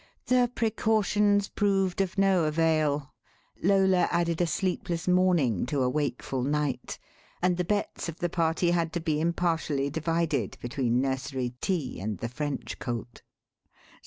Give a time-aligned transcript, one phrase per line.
[0.25, 3.13] The precautions proved of no avail:
[3.61, 6.97] Lola added a sleepless morning to a wakeful night,
[7.39, 12.17] and the bets of the party had to be impartially divided between Nursery Tea and
[12.17, 13.21] the French Colt.